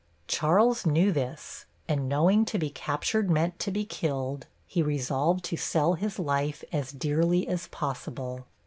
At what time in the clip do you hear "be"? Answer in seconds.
2.57-2.71, 3.69-3.85